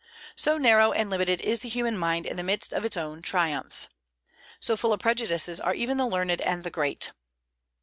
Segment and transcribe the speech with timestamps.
[0.35, 3.87] So narrow and limited is the human mind in the midst of its triumphs.
[4.59, 7.11] So full of prejudices are even the learned and the great.